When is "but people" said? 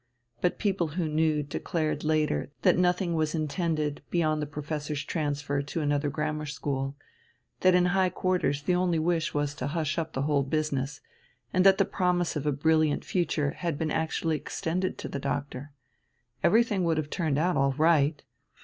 0.41-0.87